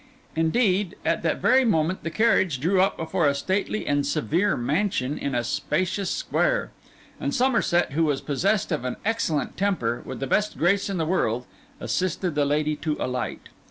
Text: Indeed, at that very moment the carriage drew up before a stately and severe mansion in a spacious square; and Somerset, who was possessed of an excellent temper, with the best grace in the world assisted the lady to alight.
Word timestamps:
Indeed, 0.35 0.95
at 1.05 1.21
that 1.21 1.41
very 1.43 1.63
moment 1.63 2.01
the 2.01 2.09
carriage 2.09 2.59
drew 2.59 2.81
up 2.81 2.97
before 2.97 3.27
a 3.27 3.35
stately 3.35 3.85
and 3.85 4.03
severe 4.03 4.57
mansion 4.57 5.15
in 5.15 5.35
a 5.35 5.43
spacious 5.43 6.09
square; 6.09 6.71
and 7.19 7.35
Somerset, 7.35 7.91
who 7.91 8.05
was 8.05 8.19
possessed 8.19 8.71
of 8.71 8.83
an 8.83 8.95
excellent 9.05 9.57
temper, 9.57 10.01
with 10.03 10.19
the 10.19 10.25
best 10.25 10.57
grace 10.57 10.89
in 10.89 10.97
the 10.97 11.05
world 11.05 11.45
assisted 11.79 12.33
the 12.33 12.45
lady 12.45 12.75
to 12.77 12.97
alight. 12.99 13.49